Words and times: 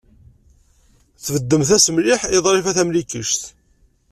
Tbeddem-as 1.25 1.85
mliḥ 1.95 2.21
i 2.35 2.37
Ḍrifa 2.45 2.71
Tamlikect. 2.77 3.41